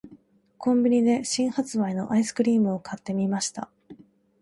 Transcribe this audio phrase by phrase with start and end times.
[0.57, 3.69] •コンビニで新発売のアイスクリームを買ってみました。